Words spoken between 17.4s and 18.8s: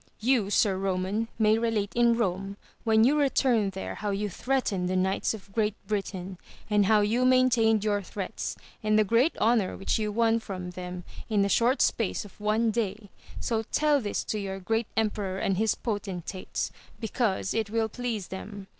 it will please them.